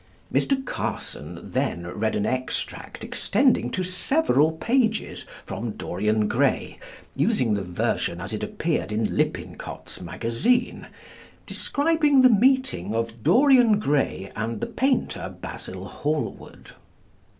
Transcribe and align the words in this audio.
Mr. 0.33 0.65
Carson 0.65 1.51
then 1.51 1.85
read 1.85 2.15
an 2.15 2.25
extract 2.25 3.03
extending 3.03 3.69
to 3.69 3.83
several 3.83 4.51
pages 4.53 5.27
from 5.45 5.73
"Dorian 5.73 6.27
Gray," 6.27 6.79
using 7.15 7.53
the 7.53 7.61
version 7.61 8.19
as 8.19 8.33
it 8.33 8.41
appeared 8.41 8.91
in 8.91 9.15
Lippincott's 9.15 10.01
Magazine, 10.01 10.87
describing 11.45 12.21
the 12.23 12.29
meeting 12.29 12.95
of 12.95 13.21
Dorian 13.21 13.77
Gray 13.79 14.31
and 14.35 14.59
the 14.59 14.65
painter 14.65 15.35
Basil 15.39 15.85
Hallward. 15.87 16.71